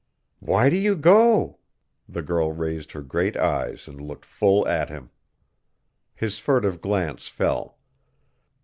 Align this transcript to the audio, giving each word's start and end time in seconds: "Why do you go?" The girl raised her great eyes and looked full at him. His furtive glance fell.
"Why 0.39 0.71
do 0.71 0.77
you 0.77 0.95
go?" 0.95 1.59
The 2.09 2.23
girl 2.23 2.51
raised 2.51 2.93
her 2.93 3.03
great 3.03 3.37
eyes 3.37 3.87
and 3.87 4.01
looked 4.01 4.25
full 4.25 4.67
at 4.67 4.89
him. 4.89 5.11
His 6.15 6.39
furtive 6.39 6.81
glance 6.81 7.27
fell. 7.27 7.77